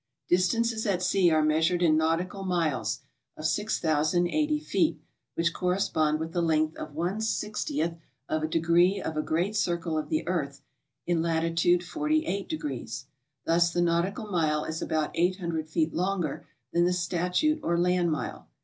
Distances 0.29 0.87
at 0.87 1.03
sea 1.03 1.29
are 1.29 1.43
measured 1.43 1.83
in 1.83 1.95
nautical 1.95 2.43
miles 2.43 3.01
of 3.37 3.45
6080 3.45 4.59
feet, 4.59 4.99
which 5.35 5.53
correspond 5.53 6.19
with 6.19 6.31
the 6.33 6.41
length 6.41 6.75
of 6.75 6.95
one 6.95 7.21
sixtieth 7.21 7.97
of 8.27 8.41
a 8.41 8.47
degree 8.47 8.99
of 8.99 9.15
a 9.15 9.21
great 9.21 9.55
circle 9.55 9.99
of 9.99 10.09
the 10.09 10.27
earth 10.27 10.63
in 11.05 11.21
latitude 11.21 11.83
48 11.83 12.49
degs. 12.49 13.05
Thus 13.45 13.71
the 13.71 13.79
nautical 13.81 14.25
mile 14.25 14.63
is 14.65 14.81
about 14.81 15.11
800 15.13 15.69
feet 15.69 15.93
longer 15.93 16.47
than 16.73 16.85
the 16.85 16.93
statute 16.93 17.59
or 17.61 17.77
land 17.77 18.09
mile. 18.11 18.47